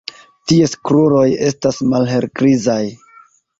Ties 0.51 0.73
kruroj 0.89 1.27
estas 1.49 1.83
malhelgrizaj. 1.93 2.83